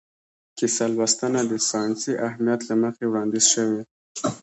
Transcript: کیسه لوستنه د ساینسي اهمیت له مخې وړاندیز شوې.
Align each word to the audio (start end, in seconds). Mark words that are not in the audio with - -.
کیسه 0.57 0.85
لوستنه 0.95 1.41
د 1.51 1.53
ساینسي 1.69 2.13
اهمیت 2.27 2.61
له 2.69 2.75
مخې 2.83 3.03
وړاندیز 3.07 3.45
شوې. 3.53 3.81